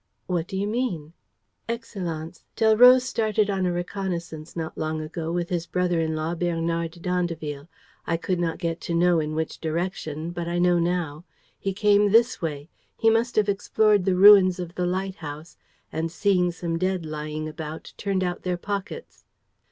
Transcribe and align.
"What 0.25 0.47
do 0.47 0.57
you 0.57 0.65
mean?" 0.65 1.13
"Excellenz, 1.69 2.43
Delroze 2.55 3.03
started 3.03 3.51
on 3.51 3.67
a 3.67 3.71
reconnaissance 3.71 4.55
not 4.55 4.75
long 4.75 4.99
ago 4.99 5.31
with 5.31 5.49
his 5.49 5.67
brother 5.67 5.99
in 5.99 6.15
law, 6.15 6.33
Bernard 6.33 6.93
d'Andeville. 7.03 7.67
I 8.07 8.17
could 8.17 8.39
not 8.39 8.57
get 8.57 8.81
to 8.81 8.95
know 8.95 9.19
in 9.19 9.35
which 9.35 9.59
direction, 9.59 10.31
but 10.31 10.47
I 10.47 10.57
know 10.57 10.79
now. 10.79 11.25
He 11.59 11.71
came 11.71 12.09
this 12.09 12.41
way. 12.41 12.67
He 12.97 13.11
must 13.11 13.35
have 13.35 13.47
explored 13.47 14.05
the 14.05 14.15
ruins 14.15 14.57
of 14.59 14.73
the 14.73 14.87
lighthouse 14.87 15.55
and, 15.91 16.11
seeing 16.11 16.51
some 16.51 16.79
dead 16.79 17.05
lying 17.05 17.47
about, 17.47 17.93
turned 17.95 18.23
out 18.23 18.41
their 18.41 18.57
pockets." 18.57 19.23